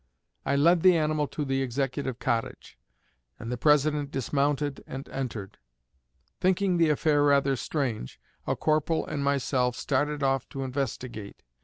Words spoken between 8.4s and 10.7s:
a corporal and myself started off to